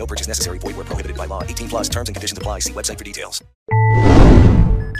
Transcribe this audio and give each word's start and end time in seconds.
No 0.00 0.06
purchase 0.06 0.28
necessary. 0.28 0.58
Void 0.58 0.76
where 0.76 0.86
prohibited 0.86 1.16
by 1.16 1.26
law. 1.26 1.42
18 1.44 1.68
plus 1.68 1.88
terms 1.90 2.08
and 2.08 2.16
conditions 2.16 2.38
apply. 2.38 2.60
See 2.60 2.72
website 2.74 2.98
for 2.98 3.08
details. 3.10 3.42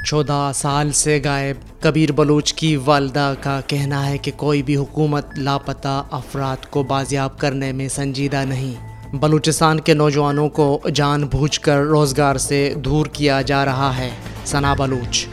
چودہ 0.07 0.51
سال 0.55 0.91
سے 0.93 1.19
غائب 1.25 1.57
کبیر 1.83 2.13
بلوچ 2.13 2.53
کی 2.55 2.75
والدہ 2.85 3.33
کا 3.41 3.61
کہنا 3.67 4.05
ہے 4.07 4.19
کہ 4.19 4.33
کوئی 4.37 4.63
بھی 4.63 4.77
حکومت 4.77 5.39
لاپتہ 5.39 6.03
افراد 6.11 6.65
کو 6.71 6.83
بازیاب 6.93 7.39
کرنے 7.39 7.71
میں 7.73 7.89
سنجیدہ 7.89 8.45
نہیں 8.49 9.17
بلوچستان 9.21 9.81
کے 9.81 9.95
نوجوانوں 9.95 10.49
کو 10.59 10.69
جان 10.95 11.27
بوجھ 11.33 11.61
کر 11.61 11.83
روزگار 11.87 12.37
سے 12.47 12.63
دور 12.85 13.07
کیا 13.13 13.41
جا 13.43 13.65
رہا 13.65 13.97
ہے 13.97 14.11
ثنا 14.47 14.75
بلوچ 14.75 15.27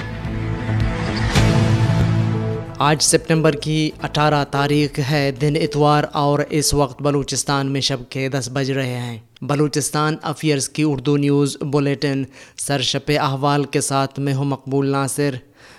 آج 2.79 3.01
سپٹمبر 3.01 3.51
کی 3.51 3.91
اٹھارہ 4.03 4.43
تاریخ 4.51 4.99
ہے، 5.11 5.31
دن 5.41 5.53
اتوار 5.61 6.03
اور 6.13 6.39
اس 6.49 6.73
وقت 6.73 7.01
بلوچستان 7.01 7.67
میں 7.67 7.81
شب 7.81 7.97
کے 8.09 8.29
دس 8.29 8.49
بج 8.53 8.71
رہے 8.71 8.99
ہیں۔ 8.99 9.17
بلوچستان 9.41 10.15
افیئرز 10.21 10.69
کی 10.69 10.83
اردو 10.83 11.17
نیوز 11.17 11.57
بلیٹن، 11.61 12.23
سرشپ 12.57 13.11
احوال 13.19 13.63
کے 13.63 13.81
ساتھ 13.81 14.19
میں 14.19 14.33
ہوں 14.33 14.45
مقبول 14.45 14.87
ناصر۔ 14.87 15.35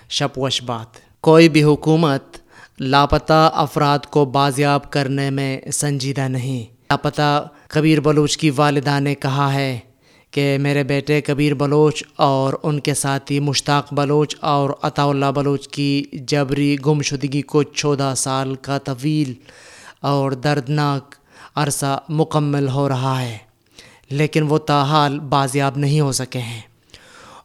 شپ 0.09 0.39
وش 0.39 0.63
بات 0.63 1.21
کوئی 1.21 1.49
بھی 1.49 1.63
حکومت 1.63 2.37
لاپتہ 2.79 3.49
افراد 3.53 3.99
کو 4.05 4.25
بازیاب 4.25 4.91
کرنے 4.91 5.29
میں 5.29 5.59
سنجیدہ 5.73 6.27
نہیں۔ 6.27 6.63
لاپتہ 6.89 7.47
کبیر 7.67 7.99
بلوچ 7.99 8.37
کی 8.37 8.49
والدہ 8.55 8.99
نے 8.99 9.15
کہا 9.15 9.53
ہے 9.53 9.79
کہ 10.31 10.57
میرے 10.61 10.83
بیٹے 10.83 11.21
کبیر 11.21 11.53
بلوچ 11.53 12.03
اور 12.15 12.53
ان 12.63 12.79
کے 12.79 12.93
ساتھی 12.93 13.39
مشتاق 13.39 13.93
بلوچ 13.93 14.35
اور 14.39 14.69
عطا 14.81 15.03
اللہ 15.03 15.31
بلوچ 15.35 15.67
کی 15.67 16.03
جبری 16.27 16.75
گمشدگی 16.85 17.41
کو 17.41 17.63
چودہ 17.63 18.13
سال 18.17 18.55
کا 18.55 18.77
طویل 18.77 19.33
اور 20.01 20.31
دردناک 20.31 21.15
عرصہ 21.55 21.99
مکمل 22.09 22.67
ہو 22.67 22.87
رہا 22.89 23.21
ہے، 23.21 23.37
لیکن 24.09 24.43
وہ 24.49 24.57
تاحال 24.57 25.19
بازیاب 25.19 25.77
نہیں 25.77 25.99
ہو 25.99 26.11
سکے 26.11 26.39
ہیں۔ 26.39 26.61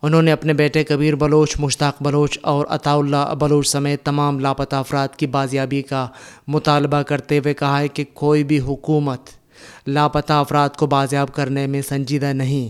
انہوں 0.02 0.22
نے 0.22 0.32
اپنے 0.32 0.52
بیٹے 0.52 0.84
کبیر 0.84 1.14
بلوچ، 1.14 1.54
مشتاق 1.58 2.02
بلوچ 2.02 2.38
اور 2.42 2.66
عطا 2.68 2.94
اللہ 2.94 3.34
بلوچ 3.40 3.68
سمیت 3.68 4.02
تمام 4.02 4.40
لاپتہ 4.40 4.76
افراد 4.76 5.16
کی 5.16 5.26
بازیابی 5.26 5.82
کا 5.82 6.06
مطالبہ 6.48 7.02
کرتے 7.02 7.38
ہوئے 7.38 7.54
کہا 7.54 7.78
ہے 7.80 7.88
کہ 7.88 8.04
کوئی 8.14 8.44
بھی 8.44 8.60
حکومت 8.60 9.30
لاپتہ 9.86 10.32
افراد 10.32 10.68
کو 10.68 10.86
بازیاب 10.86 11.34
کرنے 11.34 11.66
میں 11.66 11.82
سنجیدہ 11.82 12.32
نہیں۔ 12.32 12.68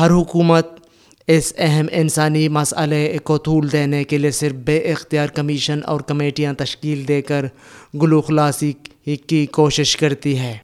ہر 0.00 0.10
حکومت 0.10 0.66
اس 1.26 1.52
اہم 1.58 1.86
انسانی 1.92 2.48
مسئلے 2.48 3.18
کو 3.22 3.38
طول 3.38 3.72
دینے 3.72 4.04
کے 4.04 4.18
لیے 4.18 4.30
صرف 4.30 4.52
بے 4.52 4.78
اختیار 4.78 5.28
کمیشن 5.28 5.80
اور 5.86 6.00
کمیٹیاں 6.00 6.52
تشکیل 6.52 7.08
دے 7.08 7.22
کر 7.22 7.46
گلو 8.02 8.20
خلاصی 8.20 8.72
کی 9.26 9.46
کوشش 9.46 9.96
کرتی 9.96 10.38
ہے۔ 10.38 10.58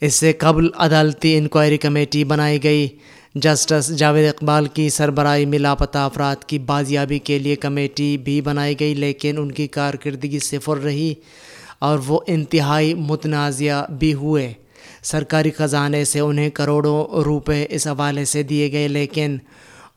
اس 0.00 0.14
سے 0.14 0.32
قبل 0.32 0.68
عدالتی 0.76 1.36
انکوائری 1.38 1.76
کمیٹی 1.76 2.24
بنائی 2.24 2.64
گئی۔ 2.64 2.88
جسٹس 3.34 3.96
جاوید 3.96 4.28
اقبال 4.28 4.66
کی 4.66 4.88
سربراہی 4.88 5.46
میں 5.46 5.58
لاپتہ 5.58 5.98
افراد 5.98 6.44
کی 6.44 6.58
بازیابی 6.58 7.18
کے 7.18 7.38
لیے 7.38 7.56
کمیٹی 7.56 8.16
بھی 8.16 8.40
بنائی 8.40 8.80
گئی، 8.80 8.94
لیکن 8.94 9.38
ان 9.38 9.52
کی 9.52 9.66
کارکردگی 9.66 10.38
صفر 10.38 10.76
رہی 10.76 11.14
اور 11.78 11.98
وہ 12.06 12.20
انتہائی 12.26 12.94
متنازعہ 12.94 13.92
بھی 13.92 14.14
ہوئے۔ 14.14 14.52
سرکاری 15.06 15.50
خزانے 15.50 16.04
سے 16.04 16.20
انہیں 16.20 16.50
کروڑوں 16.50 17.22
روپے 17.22 17.66
اس 17.70 17.86
حوالے 17.86 18.24
سے 18.24 18.42
دیے 18.42 18.72
گئے، 18.72 18.88
لیکن 18.88 19.36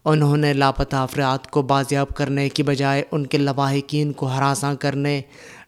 انہوں 0.05 0.37
نے 0.37 0.53
لاپتہ 0.53 0.95
افراد 0.95 1.47
کو 1.47 1.61
بازیاب 1.61 2.09
کرنے 2.15 2.49
کی 2.49 2.63
بجائے 2.63 3.03
ان 3.11 3.25
کے 3.27 3.37
لواحقین 3.37 4.11
کو 4.11 4.25
ہراساں 4.25 4.73
کرنے، 4.75 5.21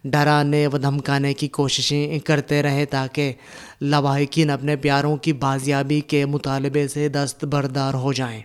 ڈرانے 0.04 0.66
و 0.66 0.78
دھمکانے 0.78 1.34
کی 1.34 1.48
کوششیں 1.48 2.18
کرتے 2.18 2.62
رہے 2.62 2.84
تاکہ 2.84 3.32
لواحقین 3.80 4.50
اپنے 4.50 4.76
پیاروں 4.76 5.16
کی 5.16 5.32
بازیابی 5.32 6.00
کے 6.00 6.24
مطالبے 6.26 6.88
سے 6.88 7.08
دست 7.08 7.44
بردار 7.44 7.94
ہو 7.94 8.12
جائیں۔ 8.12 8.40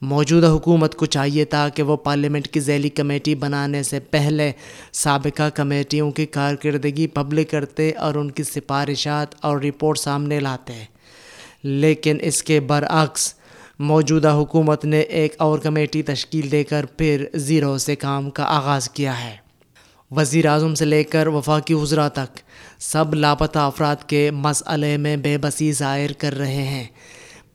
موجودہ 0.00 0.46
حکومت 0.46 0.94
کو 0.94 1.06
چاہیے 1.06 1.44
تھا 1.44 1.68
کہ 1.68 1.82
وہ 1.82 1.96
پارلیمنٹ 1.96 2.48
کی 2.48 2.60
ذیلی 2.60 2.88
کمیٹی 2.88 3.34
بنانے 3.34 3.82
سے 3.82 4.00
پہلے 4.00 4.52
سابقہ 4.92 5.50
کمیٹیوں 5.50 6.10
کی 6.10 6.26
کارکردگی 6.26 7.06
پبلک 7.06 7.50
کرتے 7.50 7.92
اور 7.92 8.14
ان 8.14 8.30
کی 8.30 8.42
سفارشات 8.42 9.34
اور 9.40 9.60
رپورٹ 9.60 9.98
سامنے 9.98 10.40
لاتے۔ 10.40 10.84
لیکن 11.62 12.16
اس 12.20 12.42
کے 12.42 12.60
برعکس، 12.60 13.34
موجودہ 13.78 14.28
حکومت 14.28 14.84
نے 14.84 15.00
ایک 15.00 15.34
اور 15.38 15.58
کمیٹی 15.58 16.02
تشکیل 16.02 16.52
دے 16.52 16.64
کر 16.64 16.86
پھر 16.86 17.26
زیرو 17.34 17.78
سے 17.78 17.96
کام 17.96 18.30
کا 18.30 18.44
آغاز 18.44 18.90
کیا 18.90 19.24
ہے۔ 19.24 19.36
وزیر 20.10 20.46
اعظم 20.46 20.74
سے 20.74 20.84
لے 20.84 21.04
کر 21.04 21.26
وفاقی 21.26 21.74
وزراء 21.74 22.08
تک، 22.08 22.38
سب 22.78 23.14
لاپتہ 23.14 23.58
افراد 23.58 23.96
کے 24.06 24.30
مسئلے 24.30 24.96
میں 24.96 25.16
بے 25.16 25.38
بسی 25.38 25.72
ظاہر 25.72 26.12
کر 26.12 26.34
رہے 26.34 26.62
ہیں۔ 26.62 26.84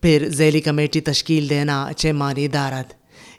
پھر 0.05 0.29
ذیلی 0.29 0.61
کمیٹی 0.61 1.01
تشکیل 1.01 1.49
دینا 1.49 1.89
چیمانی 1.97 2.47
دارت۔ 2.47 2.93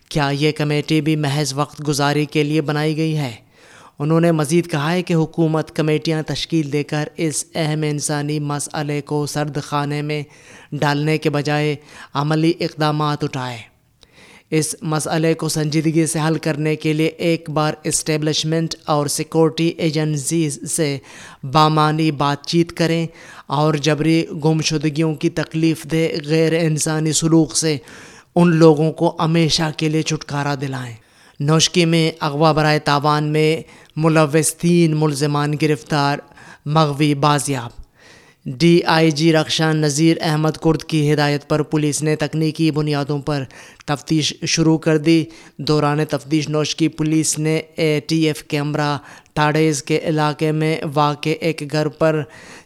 کیا 0.08 0.28
یہ 0.28 0.52
کمیٹی 0.52 1.00
بھی 1.00 1.16
محض 1.16 1.54
وقت 1.54 1.88
گزاری 1.88 2.24
کے 2.24 2.42
لیے 2.42 2.60
بنائی 2.60 2.96
گئی 2.96 3.16
ہے؟ 3.16 3.34
انہوں 3.98 4.20
نے 4.20 4.32
مزید 4.32 4.70
کہا 4.70 4.92
ہے 4.92 5.02
کہ 5.02 5.14
حکومت 5.14 5.76
کمیٹیاں 5.76 6.22
تشکیل 6.22 6.72
دے 6.72 6.82
کر 6.82 7.08
اس 7.16 7.44
اہم 7.54 7.82
انسانی 7.82 8.40
مسئلے 8.40 9.00
کو 9.00 9.26
سرد 9.26 9.62
خانے 9.62 10.02
میں 10.02 10.22
ڈالنے 10.72 11.18
کے 11.18 11.30
بجائے 11.30 11.76
عملی 12.14 12.52
اقدامات 12.60 13.24
اٹھائے۔ 13.24 13.75
اس 14.50 14.74
مسئلے 14.82 15.34
کو 15.34 15.48
سنجیدگی 15.48 16.06
سے 16.06 16.18
حل 16.28 16.38
کرنے 16.38 16.76
کے 16.76 16.92
لیے 16.92 17.06
ایک 17.06 17.50
بار 17.50 17.74
اسٹیبلشمنٹ 17.84 18.74
اور 18.84 19.06
سیکورٹی 19.06 19.68
ایجنسیز 19.68 20.70
سے 20.70 20.98
بامانی 21.42 22.10
بات 22.10 22.46
چیت 22.46 22.72
کریں 22.72 23.06
اور 23.46 23.74
جبری 23.74 24.24
گمشدگیوں 24.44 25.14
کی 25.14 25.30
تکلیف 25.30 25.84
دہ 25.84 26.06
غیر 26.26 26.52
انسانی 26.52 27.12
سلوک 27.12 27.56
سے 27.56 27.76
ان 28.34 28.56
لوگوں 28.56 28.92
کو 28.92 29.16
ہمیشہ 29.20 29.70
کے 29.76 29.88
لیے 29.88 30.02
چھٹکارا 30.02 30.54
دلائیں۔ 30.60 30.94
نوشکی 31.40 31.84
میں 31.84 32.10
اغوا 32.20 32.52
برائے 32.52 32.78
تاوان 32.78 33.24
میں 33.24 33.62
ملوث 33.96 34.54
تین 34.54 34.96
ملزمان 34.96 35.54
گرفتار 35.62 36.18
مغوی 36.66 37.14
بازیاب۔ 37.14 37.85
D 38.46 38.80
I 38.86 39.10
G 39.10 39.32
Rakhshan 39.32 39.76
Nazir 39.76 40.16
Ahmed 40.20 40.56
Kurd 40.62 40.82
کی 40.82 41.12
ہدایت 41.12 41.48
پر 41.48 41.62
پولیس 41.62 42.02
نے 42.02 42.14
تکنیکی 42.16 42.70
بنیادوں 42.70 43.18
پر 43.18 43.42
تفتیش 43.86 44.32
شروع 44.46 44.76
کر 44.78 44.98
دی۔ 44.98 45.24
دوران 45.58 46.04
تفتیش 46.10 46.48
نوش 46.48 46.74
کی 46.76 46.88
پولیس 46.88 47.38
نے 47.38 47.56
اے 47.56 47.88
ٹی 48.08 48.22
ایف 48.26 48.42
کیمرہ 48.44 48.96
ٹاڑیز 49.34 49.82
کے 49.82 49.98
علاقے 50.02 50.52
میں 50.52 50.76
واقع 50.94 51.28
ایک 51.40 51.62
گھر 51.72 51.88
پر 51.88 52.22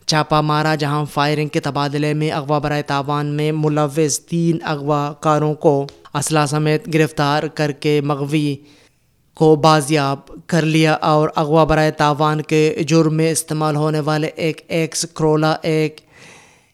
چھاپا 0.06 0.41
مارا، 0.41 0.75
جہاں 0.75 1.05
فائرنگ 1.05 1.49
کے 1.49 1.61
تبادلے 1.61 2.12
میں 2.15 2.31
اغوا 2.31 2.59
برائے 2.59 2.83
تاوان 2.83 3.26
میں 3.26 3.50
ملوث 3.53 4.21
تین 4.21 4.59
اغوا 4.65 5.12
کاروں 5.12 5.55
کو 5.55 5.87
اسلحہ 6.15 6.47
سمیت 6.47 6.94
گرفتار 6.94 7.43
کر 7.55 7.73
کے 7.73 8.00
مغوی 8.00 8.56
کو 9.35 9.56
بازیاب 9.56 10.19
کر 10.47 10.62
لیا 10.62 10.93
اور 10.93 11.29
اغوا 11.37 11.65
برائے 11.65 11.91
تاوان 11.91 12.41
کے 12.41 12.75
جرم 12.88 13.15
میں 13.15 13.31
استعمال 13.31 13.77
ہونے 13.77 14.00
والے 14.00 14.27
ایک 14.27 14.61
ایکس 14.69 15.06
کرولا، 15.15 15.56
ایک 15.62 16.00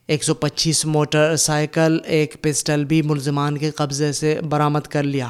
ایک 0.06 0.24
سو 0.24 0.34
پچیس 0.34 0.84
موٹر 0.84 1.36
سائیکل، 1.36 1.98
ایک 2.04 2.42
پسٹل 2.42 2.84
بھی 2.84 3.02
ملزمان 3.02 3.58
کے 3.58 3.70
قبضے 3.70 4.12
سے 4.12 4.40
برآمد 4.48 4.80
کر 4.80 5.02
لیا۔ 5.02 5.28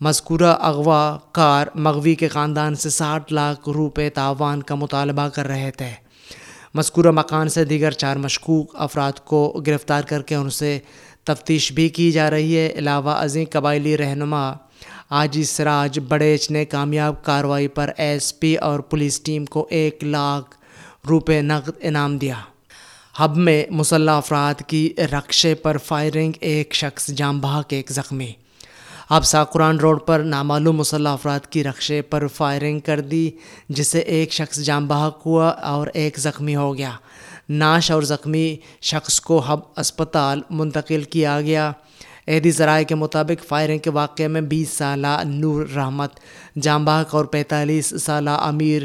مذکورہ 0.00 0.54
اغوا 0.60 1.18
کار 1.32 1.66
مغوی 1.74 2.14
کے 2.14 2.28
خاندان 2.28 2.74
سے 2.74 2.90
ساٹھ 2.90 3.32
لاکھ 3.32 3.68
روپے 3.68 4.10
تاوان 4.10 4.62
کا 4.62 4.74
مطالبہ 4.74 5.28
کر 5.28 5.46
رہے 5.46 5.70
تھے۔ 5.70 5.90
مذکورہ 6.74 7.10
مکان 7.10 7.48
سے 7.48 7.64
دیگر 7.64 7.90
چار 7.90 8.16
مشکوک 8.16 8.76
افراد 8.78 9.12
کو 9.24 9.62
گرفتار 9.66 10.02
کر 10.02 10.22
کے 10.22 10.34
ان 10.34 10.50
سے 10.50 10.78
تفتیش 11.24 11.72
بھی 11.72 11.88
کی 11.88 12.12
جا 12.12 12.30
رہی 12.30 12.56
ہے۔ 12.56 12.72
علاوہ 12.74 13.10
ازیں 13.10 13.44
قبائلی 13.50 13.98
رہنما 13.98 14.52
آجی 15.14 15.44
سراج 15.44 15.98
بڑیچ 16.08 16.50
نے 16.50 16.64
کامیاب 16.64 17.24
کارروائی 17.24 17.68
پر 17.68 17.90
ایس 17.96 18.40
پی 18.40 18.56
اور 18.56 18.80
پولیس 18.80 19.20
ٹیم 19.20 19.44
کو 19.44 19.66
ایک 19.70 20.04
لاکھ 20.04 20.56
روپے 21.08 21.40
نقد 21.42 21.70
انعام 21.80 22.18
دیا۔ 22.18 22.34
ہب 23.20 23.36
میں 23.36 23.64
مسلح 23.70 24.12
افراد 24.12 24.62
کی 24.66 24.94
رقشے 24.98 25.54
پر 25.54 25.76
فائرنگ 25.76 26.32
ایک 26.40 26.74
شخص 26.74 27.06
جام 27.06 27.40
بحق 27.40 27.66
ایک 27.68 27.90
زخمی۔ 27.90 28.32
اب 29.08 29.24
ساقران 29.24 29.76
روڈ 29.76 30.00
پر 30.06 30.20
نامعلوم 30.20 30.76
مسلح 30.76 31.10
افراد 31.10 31.40
کی 31.50 31.64
رقشے 31.64 32.02
پر 32.02 32.26
فائرنگ 32.26 32.80
کر 32.80 33.00
دی 33.00 33.30
جسے 33.68 33.98
ایک 33.98 34.32
شخص 34.32 34.58
جام 34.58 34.86
بحق 34.86 35.26
ہوا 35.26 35.48
اور 35.48 35.86
ایک 35.94 36.18
زخمی 36.18 36.56
ہو 36.56 36.76
گیا۔ 36.76 36.92
ناش 37.48 37.90
اور 37.90 38.02
زخمی 38.02 38.56
شخص 38.82 39.20
کو 39.20 39.52
ہب 39.52 39.60
اسپتال 39.76 40.40
منتقل 40.50 41.02
کیا 41.02 41.40
گیا۔ 41.40 41.72
عیدی 42.28 42.50
ذرائع 42.50 42.84
کے 42.84 42.94
مطابق 42.94 43.44
فائرنگ 43.48 43.78
کے 43.78 43.90
واقعے 43.90 44.28
میں 44.28 44.40
بیس 44.40 44.68
سالہ 44.68 45.22
نور 45.24 45.66
رحمت 45.76 46.10
جام 46.62 46.84
بحق 46.84 47.14
اور 47.14 47.24
پینتالیس 47.24 47.94
سالہ 48.00 48.30
امیر 48.30 48.82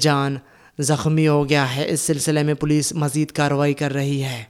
جان 0.00 0.36
زخمی 0.78 1.28
ہو 1.28 1.48
گیا 1.48 1.76
ہے۔ 1.76 1.88
اس 1.88 2.00
سلسلے 2.00 2.42
میں 2.42 2.54
پولیس 2.54 2.92
مزید 2.92 3.30
کارروائی 3.30 3.74
کر 3.74 3.92
رہی 3.92 4.22
ہے۔ 4.22 4.44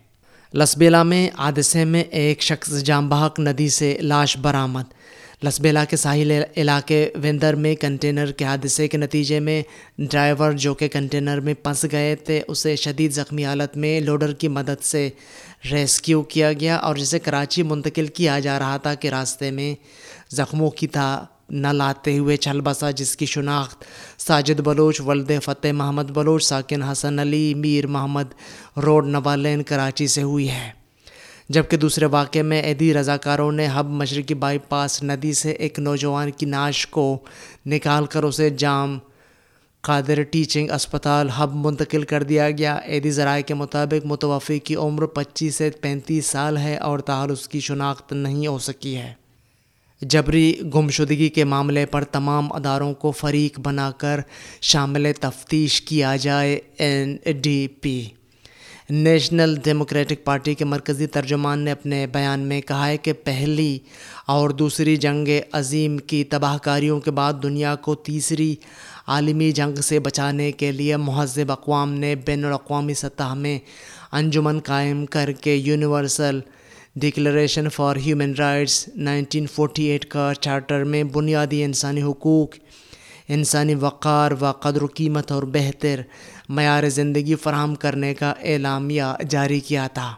لسبیلا 0.54 1.02
میں، 1.02 1.30
حادثے 1.38 1.84
میں 1.84 2.00
ایک 2.00 2.42
شخص 2.42 2.82
جام 2.82 3.08
بحق 3.08 3.40
ندی 3.40 3.68
سے 3.68 3.98
لاش 4.00 4.36
برآمد۔ 4.36 4.95
لسبیلا 5.42 5.84
کے 5.84 5.96
ساحل 5.96 6.30
علاقے 6.56 7.10
ویندر 7.14 7.54
میں 7.54 7.74
کنٹینر 7.74 8.30
کے 8.32 8.44
حادثے 8.44 8.88
کے 8.88 8.98
نتیجے 8.98 9.40
میں 9.40 9.62
ڈرائیور 9.98 10.52
جو 10.52 10.74
کہ 10.74 10.88
کنٹینر 10.88 11.40
میں 11.40 11.54
پھنس 11.54 11.84
گئے 11.92 12.14
تھے، 12.16 12.40
اسے 12.48 12.76
شدید 12.76 13.12
زخمی 13.12 13.44
حالت 13.44 13.76
میں 13.76 14.00
لوڈر 14.00 14.32
کی 14.32 14.48
مدد 14.48 14.82
سے 14.82 15.08
ریسکیو 15.70 16.22
کیا 16.22 16.52
گیا 16.52 16.76
اور 16.76 16.96
جسے 16.96 17.18
کراچی 17.18 17.62
منتقل 17.62 18.06
کیا 18.06 18.38
جا 18.38 18.58
رہا 18.58 18.76
تھا 18.76 18.94
کہ 18.94 19.08
راستے 19.08 19.50
میں 19.50 19.74
زخموں 20.30 20.70
کی 20.70 20.86
تھا، 20.86 21.24
نہ 21.50 21.68
لاتے 21.68 22.18
ہوئے 22.18 22.36
چھل 22.36 22.60
بسا، 22.60 22.90
جس 22.90 23.16
کی 23.16 23.26
شناخت 23.26 23.84
ساجد 24.18 24.60
بلوچ، 24.60 25.00
ولد 25.00 25.30
فتح 25.44 25.72
محمد 25.72 26.10
بلوچ، 26.10 26.44
ساکن 26.44 26.82
حسن 26.82 27.18
علی، 27.18 27.54
میر 27.54 27.86
محمد، 27.86 28.34
روڈ 28.76 29.06
نوالین، 29.06 29.62
کراچی 29.62 30.06
سے 30.06 30.22
ہوئی 30.22 30.50
ہے۔ 30.50 30.85
جبکہ 31.48 31.76
دوسرے 31.76 32.04
واقعے 32.04 32.42
میں 32.42 32.62
عیدی 32.62 32.94
رضاکاروں 32.94 33.52
نے 33.52 33.66
ہب 33.66 33.86
مشرقی 33.90 34.34
بائی 34.34 34.58
پاس 34.58 35.02
ندی 35.02 35.32
سے 35.32 35.50
ایک 35.50 35.78
نوجوان 35.78 36.30
کی 36.30 36.46
ناش 36.46 36.86
کو 36.86 37.18
نکال 37.66 38.06
کر 38.06 38.22
اسے 38.22 38.50
جام 38.50 38.98
قادر 39.80 40.22
ٹیچنگ 40.22 40.70
اسپتال 40.70 41.28
ہب 41.28 41.50
منتقل 41.54 42.02
کر 42.02 42.22
دیا 42.22 42.46
عیدی 42.46 42.66
ایدی 42.84 43.10
ذرائع 43.10 43.42
کے 43.42 43.54
مطابق 43.54 44.06
متوفی 44.06 44.58
کی 44.58 44.74
عمر 44.74 45.06
پچیس 45.06 45.54
سے 45.54 45.70
پینتیس 45.70 46.26
سال 46.26 46.56
ہے 46.56 46.76
اور 46.76 46.98
تاہر 46.98 47.28
اس 47.28 47.48
کی 47.48 47.60
شناخت 47.60 48.12
نہیں 48.12 48.46
ہو 48.46 48.58
سکی 48.58 48.96
ہے۔ 48.96 49.12
جبری 50.00 50.60
گمشدگی 50.74 51.28
کے 51.28 51.44
معاملے 51.44 51.86
پر 51.86 52.04
تمام 52.04 52.52
اداروں 52.52 52.94
کو 52.94 53.10
فریق 53.10 53.60
بنا 53.60 53.90
کر 53.90 54.20
شامل 54.60 55.12
تفتیش 55.20 55.80
کیا 55.80 56.16
جائے۔ 56.16 56.60
N 56.78 57.16
D 57.42 57.68
P 57.68 58.04
national 58.90 59.54
democratic 59.64 60.24
party 60.24 60.54
کے 60.54 60.64
مرکزی 60.64 61.06
ترجمان 61.06 61.58
نے 61.58 61.70
اپنے 61.70 62.06
بیان 62.12 62.40
میں 62.40 62.60
کہا 62.60 62.86
ہے 62.88 62.96
کہ 62.96 63.12
پہلی 63.12 63.78
اور 64.26 64.50
دوسری 64.50 64.96
جنگ 64.96 65.28
عظیم 65.52 65.96
کی 65.98 66.22
تباہ 66.24 66.56
کاریوں 66.58 67.00
کے 67.00 67.10
بعد 67.10 67.42
دنیا 67.42 67.74
کو 67.76 67.94
تیسری 67.94 68.54
عالمی 69.06 69.50
جنگ 69.52 69.80
سے 69.80 69.98
بچانے 69.98 70.50
کے 70.52 70.70
لیے 70.72 70.96
مہذب 70.96 71.52
اقوام 71.52 71.94
نے 71.94 72.14
بین 72.14 72.44
الاقوامی 72.44 72.94
سطح 72.94 73.34
میں 73.34 73.58
انجمن 74.12 74.58
قائم 74.60 75.04
کر 75.06 75.32
کے 75.32 75.54
universal 75.54 76.40
declaration 76.96 77.68
for 77.68 77.96
human 77.96 78.32
rights 78.38 78.88
nineteen 78.96 79.46
forty 79.46 79.84
eight 79.84 80.04
کا 80.04 80.32
چارٹر 80.40 80.84
میں 80.84 81.02
بنیادی 81.04 81.62
انسانی 81.64 82.02
حقوق 82.02 82.54
انسانی 83.28 83.74
وقار 83.74 84.30
و 84.40 84.52
قدر 84.52 84.82
و 84.82 84.86
قیمت 84.86 85.32
اور 85.32 85.42
بہتر 85.42 86.00
معیار 86.48 86.88
زندگی 86.88 87.34
فراہم 87.34 87.74
کرنے 87.74 88.14
کا 88.14 88.34
اعلامیہ 88.42 89.02
جاری 89.28 89.60
کیا 89.60 89.86
تھا۔ 89.86 90.14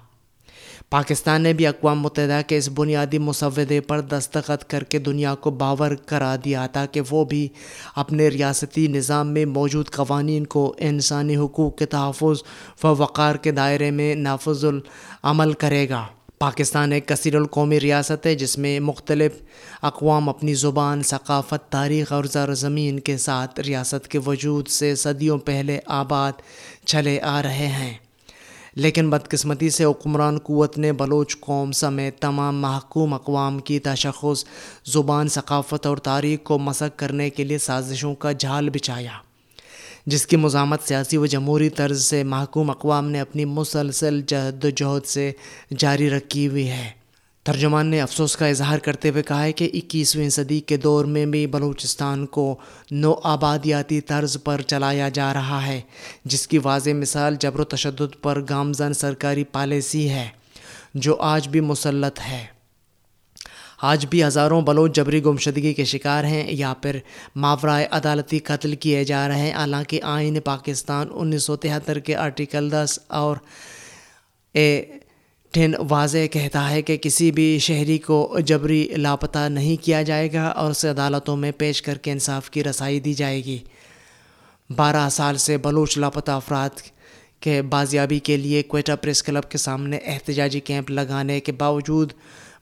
پاکستان 0.91 1.43
نے 1.43 1.53
بھی 1.53 1.67
اقوام 1.67 2.01
متحدہ 2.01 2.41
کے 2.47 2.59
اس 2.59 2.69
بنیادی 2.75 3.19
مسودے 3.19 3.81
پر 3.81 4.01
دستخط 4.01 4.65
کر 4.65 4.85
کے 4.85 4.99
دنیا 4.99 5.35
کو 5.35 5.51
باور 5.51 5.91
کرا 6.07 6.37
دیا 6.45 6.67
تھا 6.67 6.87
کہ 6.87 7.01
وہ 7.11 7.25
بھی 7.25 7.49
اپنے 7.97 8.29
ریاستی 8.29 8.87
نظام 8.87 9.29
میں 9.29 9.45
موجود 9.45 9.91
قوانین 9.91 10.45
کو 10.45 10.75
انسانی 10.79 11.37
حقوق 11.37 11.77
کے 11.77 11.87
تحفظ 11.87 12.43
و 12.85 12.95
وقار 12.99 13.35
کے 13.35 13.51
دائرے 13.51 13.91
میں 13.91 14.15
نافذ 14.15 14.65
العمل 14.65 15.53
کرے 15.53 15.89
گا۔ 15.89 16.07
پاکستان 16.39 16.93
ایک 16.93 17.09
کثیر 17.09 17.37
القومی 17.37 17.81
ریاست 17.81 18.27
ہے 18.27 18.35
جس 18.35 18.59
میں 18.59 18.81
مختلف 18.81 19.33
اقوام 19.83 20.29
اپنی 20.29 20.55
زبان، 20.55 21.03
ثقافت، 21.03 21.73
تاریخ 21.73 22.13
اور 22.13 22.25
زمین 22.55 23.01
کے 23.01 23.17
ساتھ 23.17 23.61
ریاست 23.61 24.09
کے 24.09 24.19
وجود 24.27 24.69
سے 24.69 24.95
صدیوں 24.95 25.39
پہلے 25.39 25.79
آباد 25.87 26.33
چلے 26.85 27.21
آ 27.21 27.43
رہے 27.43 27.67
ہیں۔ 27.67 27.95
لیکن 28.75 29.11
بدقسمتی 29.11 29.71
سے 29.71 29.85
حکمران 29.85 30.39
قوت 30.39 30.79
نے 30.79 30.93
بلوچ 30.93 31.41
قوم 31.41 31.73
سمیت 31.73 32.19
تمام 32.19 32.61
محکوم 32.61 33.15
اقوام 33.15 33.59
کی 33.59 33.79
تشخص، 33.79 34.45
زبان، 34.87 35.29
ثقافت 35.29 35.87
اور 35.87 35.97
تاریخ 35.97 36.43
کو 36.43 36.59
مسق 36.59 36.99
کرنے 36.99 37.31
کے 37.31 37.45
لیے 37.45 37.59
سازشوں 37.59 38.15
کا 38.15 38.33
جھال 38.33 38.71
بچھایا۔ 38.71 39.13
جس 40.09 40.27
کی 40.27 40.37
مزامت 40.37 40.83
سیاسی 40.89 41.17
و 41.17 41.27
جمہوری 41.27 41.69
طرز 41.69 42.03
سے 42.03 42.23
محکوم 42.25 42.71
اقوام 42.71 43.11
نے 43.11 43.21
اپنی 43.21 43.45
مسلسل 43.45 44.21
جہد 44.27 44.65
و 44.65 44.69
جہد 44.71 45.07
سے 45.07 45.33
جاری 45.79 46.11
رکھی 46.11 46.49
ہوئی 46.49 46.69
ہے۔ 46.69 46.91
ترجمان 47.43 47.87
نے 47.87 48.01
افسوس 48.01 48.37
کا 48.37 48.47
اظہار 48.47 48.79
کرتے 48.79 49.11
ہوئے 49.11 49.23
کہا 49.23 49.45
ہے 49.45 49.53
کہ 49.53 49.71
اکیسویں 49.75 50.29
صدی 50.29 50.61
کے 50.61 50.77
دور 50.77 51.05
میں 51.05 51.27
بھی 51.27 51.47
بلوچستان 51.47 52.27
کو 52.27 52.57
نو 52.91 53.15
آبادیاتی 53.23 54.01
طرز 54.01 54.37
پر 54.45 54.61
چلایا 54.61 55.09
جا 55.09 55.35
رہا 55.35 55.67
ہے، 55.67 55.81
جس 56.25 56.49
کی 56.49 56.59
واضح 56.59 56.91
مثال 56.91 57.37
جبر 57.41 57.61
و 57.61 57.65
تشدد 57.65 58.23
پر 58.23 58.43
گامزن 58.51 58.95
سرکاری 58.95 59.45
پالیسی 59.45 60.11
ہے، 60.11 60.29
جو 60.95 61.17
آج 61.17 61.49
بھی 61.49 61.61
مسلط 61.61 62.21
ہے۔ 62.29 62.58
آج 63.83 64.07
بھی 64.07 64.25
ہزاروں 64.25 64.63
بلوچ 64.63 64.97
جبری 64.97 65.25
گمشدگی 65.25 65.75
کے 65.75 65.85
شکار 65.85 66.25
ہیں۔ 66.25 66.45
یا 66.49 66.75
پھر 66.83 66.99
ماورائے 67.37 67.87
عدالتی 67.91 68.39
قتل 68.39 68.75
کیے 68.77 69.05
جا 69.05 69.29
رہے 69.29 69.41
ہیں۔ 69.41 69.53
حالانکہ 69.53 70.01
آئین 70.03 70.41
پاکستان 70.41 71.09
انیس 71.11 71.43
سو 71.43 71.57
تہتر 71.57 71.99
کے 71.99 72.17
آرٹیکل 72.17 72.73
دس 72.73 72.99
اور 73.07 73.37
اے 74.53 74.85
ٹین 75.53 75.75
واضح 75.91 76.27
کہتا 76.33 76.71
ہے 76.71 76.83
کہ 76.83 76.97
کسی 76.97 77.33
بھی 77.33 77.59
شہری 77.59 77.99
کو 77.99 78.39
جبری 78.47 78.89
لاپتہ 78.97 79.49
نہیں 79.49 79.85
کیا 79.85 80.03
جائے 80.03 80.33
گا 80.33 80.47
اور 80.47 80.71
اسے 80.71 80.89
عدالتوں 80.89 81.37
میں 81.37 81.53
پیش 81.53 81.83
کر 81.83 81.99
کے 81.99 82.13
انصاف 82.13 82.51
کی 82.51 82.65
رسائی 82.65 83.01
دی 83.01 83.15
جائے 83.15 83.45
گی۔ 83.45 83.59
بارہ 84.77 85.09
سال 85.09 85.37
سے 85.37 85.57
بلوچ 85.57 85.99
لاپتہ 85.99 86.31
افراد 86.31 86.71
کے 87.41 87.63
بازیابی 87.63 88.19
کے 88.19 88.37
لیے 88.37 88.63
کوئٹہ 88.63 88.93
پریس 89.03 89.23
کلب 89.23 89.51
کے 89.51 89.59
سامنے 89.59 89.99
احتجاجی 90.05 90.61
کیمپ 90.61 90.91
لگانے 90.91 91.41
کے 91.41 91.53
باوجود 91.53 92.13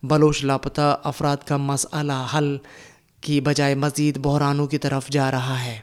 بلوچ 0.09 0.45
لاپتہ 0.45 1.01
افراد 1.05 1.37
کا 1.37 1.57
مسئلہ 1.57 2.27
حل 2.35 2.57
کی 3.21 3.41
بجائے 3.41 3.75
مزید 3.75 4.19
بحرانوں 4.19 4.67
کی 4.67 4.79
طرف 4.79 5.09
جا 5.09 5.31
رہا 5.31 5.65
ہے۔ 5.65 5.79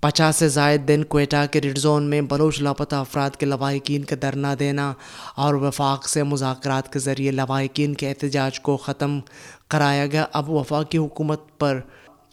پچاس 0.00 0.36
سے 0.36 0.48
زائد 0.48 0.88
دن 0.88 1.04
کوئٹہ 1.04 1.46
کے 1.50 1.60
ریڈ 1.60 1.78
زون 1.78 2.02
میں 2.02 2.20
بلوچ 2.20 2.62
لاپتہ 2.62 2.96
افراد 2.96 3.30
کے 3.30 3.46
لواحقین 3.46 4.04
کا 4.04 4.16
دھرنا 4.22 4.54
دینا 4.58 4.92
اور 5.36 5.54
وفاق 5.54 6.08
سے 6.08 6.22
مذاکرات 6.22 6.92
کے 6.92 6.98
ذریعے 6.98 7.30
لواحقین 7.30 7.94
کے 7.94 8.08
احتجاج 8.08 8.60
کو 8.60 8.76
ختم 8.76 9.20
کرایا 9.68 10.06
گیا۔ 10.06 10.26
اب 10.32 10.50
وفاقی 10.50 10.98
حکومت 10.98 11.58
پر 11.58 11.80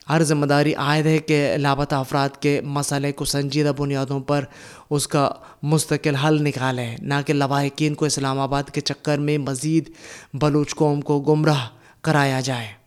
ہر 0.09 0.23
ذمہ 0.23 0.45
داری 0.45 0.73
عائد 0.73 1.05
ہے 1.05 1.17
کہ 1.17 1.57
لاپتہ 1.57 1.95
افراد 1.95 2.29
کے 2.39 2.61
مسئلے 2.63 3.11
کو 3.11 3.25
سنجیدہ 3.25 3.71
بنیادوں 3.77 4.19
پر 4.19 4.45
اس 4.89 5.07
کا 5.07 5.29
مستقل 5.63 6.15
حل 6.15 6.43
نکالیں۔ 6.43 6.97
نہ 7.01 7.13
کہ 7.25 7.33
لواحقین 7.33 7.93
کو 7.93 8.05
اسلام 8.05 8.39
آباد 8.39 8.63
کے 8.63 8.81
چکر 8.81 9.17
میں 9.17 9.37
مزید 9.37 9.89
بلوچ 10.33 10.75
قوم 10.75 11.01
کو 11.01 11.19
گمراہ 11.19 11.67
کرایا 12.01 12.39
جائے۔ 12.39 12.84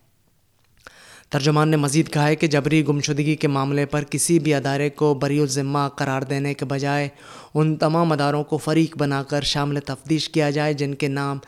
ترجمان 1.31 1.69
نے 1.69 1.77
مزید 1.77 2.11
کہا 2.13 2.27
ہے 2.27 2.37
کہ 2.37 2.47
جبری 2.47 2.87
گمشدگی 2.87 3.35
کے 3.37 3.49
معاملے 3.49 3.87
پر 3.87 4.05
کسی 4.11 4.39
بھی 4.39 4.55
ادارے 4.55 4.91
کو 4.91 5.15
بری 5.15 5.39
الذمہ 5.39 5.89
قرار 5.97 6.23
دینے 6.23 6.55
کے 6.55 6.65
بجائے 6.65 7.09
ان 7.55 7.77
تمام 7.77 8.13
اداروں 8.13 8.45
کو 8.45 8.57
فریق 8.57 8.97
بنا 8.99 9.23
کر 9.23 9.43
شامل 9.43 9.81
تفتیش 9.81 10.29
کیا 10.29 10.51
جائے، 10.51 10.75
جن 10.75 10.95
کے 10.95 11.09
نام 11.09 11.39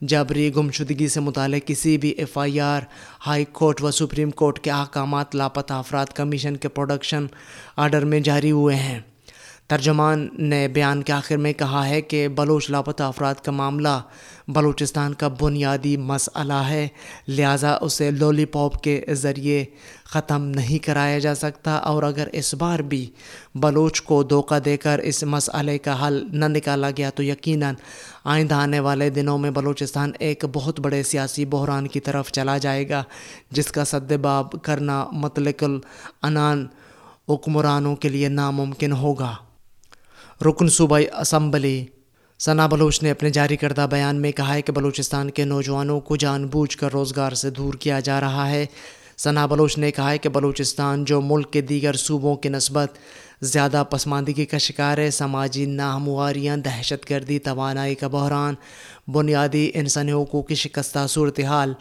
جبری 0.00 0.50
گمشدگی 0.56 1.08
سے 1.08 1.20
متعلق 1.20 1.68
کسی 1.68 1.98
بھی 1.98 2.08
F 2.08 2.38
I 2.38 2.60
R, 2.60 2.80
high 3.26 3.44
court 3.52 3.82
و 3.82 3.90
سپریم 3.90 4.30
کورٹ 4.30 4.58
کے 4.58 4.70
احکامات، 4.70 5.34
لاپتہ 5.34 5.74
افراد 5.74 6.06
کمیشن 6.06 6.56
کے 6.56 6.68
پروڈکشن 6.68 7.26
آرڈر 7.76 8.04
میں 8.04 8.20
جاری 8.20 8.50
ہوئے 8.50 8.76
ہیں۔ 8.76 9.00
ترجمان 9.70 10.26
نے 10.38 10.66
بیان 10.68 11.02
کے 11.02 11.12
آخر 11.12 11.36
میں 11.36 11.52
کہا 11.52 11.86
ہے 11.88 12.00
کہ 12.02 12.26
بلوچ 12.28 12.68
لاپتہ 12.70 13.02
افراد 13.02 13.34
کا 13.34 13.52
معاملہ 13.52 13.88
بلوچستان 14.48 15.12
کا 15.14 15.28
بنیادی 15.40 15.96
مسئلہ 15.96 16.52
ہے، 16.68 16.86
لہٰذا 17.28 17.76
اسے 17.80 18.10
لولی 18.10 18.44
پاپ 18.44 18.80
کے 18.82 19.00
ذریعے 19.12 19.64
ختم 20.04 20.44
نہیں 20.44 20.84
کرایا 20.84 21.18
جا 21.18 21.34
سکتا 21.34 21.76
اور 21.76 22.02
اگر 22.02 22.28
اس 22.32 22.52
بار 22.54 22.78
بھی 22.78 23.04
بلوچ 23.54 24.00
کو 24.02 24.22
دھوکہ 24.22 24.58
دے 24.58 24.76
کر 24.76 24.98
اس 24.98 25.22
مسئلے 25.24 25.76
کا 25.78 25.94
حل 26.06 26.22
نہ 26.32 26.44
نکالا 26.44 26.90
گیا 26.96 27.10
تو 27.10 27.22
یقیناً 27.22 27.74
آئندہ 28.24 28.54
آنے 28.54 28.80
والے 28.80 29.08
دنوں 29.10 29.38
میں 29.38 29.50
بلوچستان 29.50 30.12
ایک 30.18 30.44
بہت 30.52 30.80
بڑے 30.80 31.02
سیاسی 31.02 31.44
بحران 31.44 31.86
کی 31.86 32.00
طرف 32.00 32.32
چلا 32.32 32.56
جائے 32.58 32.88
گا، 32.88 33.02
جس 33.50 33.70
کا 33.72 33.84
سدباب 33.84 34.62
کرنا 34.62 35.04
مطلق 35.12 35.62
العنان 35.62 36.66
حکمرانوں 37.28 37.94
کے 37.96 38.08
لیے 38.08 38.28
ناممکن 38.28 38.92
ہوگا۔ 38.92 39.32
رکن 40.46 40.68
صوبائی 40.68 41.06
اسمبلی۔ 41.20 41.84
ثنا 42.40 42.66
بلوچ 42.66 43.02
نے 43.02 43.10
اپنے 43.10 43.30
جاری 43.30 43.56
کردہ 43.56 43.86
بیان 43.90 44.16
میں 44.16 44.32
کہا 44.32 44.54
ہے 44.54 44.62
کہ 44.62 44.72
بلوچستان 44.72 45.30
کے 45.30 45.44
نوجوانوں 45.44 46.00
کو 46.00 46.16
جان 46.16 46.46
بوجھ 46.46 46.76
کر 46.76 46.92
روزگار 46.92 47.32
سے 47.32 47.50
دور 47.50 47.74
کیا 47.74 48.00
جا 48.00 48.20
رہا 48.20 48.50
ہے۔ 48.50 48.66
ثنا 49.18 49.46
بلوچ 49.46 49.78
نے 49.78 49.90
کہا 49.90 50.10
ہے 50.10 50.18
کہ 50.18 50.28
بلوچستان 50.28 51.04
جو 51.04 51.20
ملک 51.20 51.50
کے 51.50 51.60
دیگر 51.60 51.92
صوبوں 51.92 52.36
کے 52.36 52.48
نسبت 52.48 52.98
زیادہ 53.40 53.82
پسماندگی 53.90 54.44
کا 54.44 54.58
شکار 54.58 54.98
ہے، 54.98 55.10
سماجی 55.10 55.66
ناہمواریاں 55.66 56.56
دہشت 56.56 57.10
گردی، 57.10 57.38
توانائی 57.38 57.94
کا 57.94 58.08
بحران، 58.08 58.54
بنیادی 59.08 59.70
انسانی 59.74 60.12
حقوق 60.12 60.48
کی 60.48 60.54
شکستہ 60.54 61.06
صورتحال، 61.06 61.72